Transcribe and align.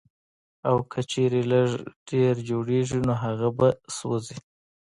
او 0.67 0.75
کۀ 0.91 1.01
چرې 1.11 1.41
لږ 1.51 1.69
ډېر 2.09 2.35
جوړيږي 2.49 2.99
نو 3.07 3.13
هغه 3.23 3.49
به 3.57 3.67
سېزئ 3.95 4.37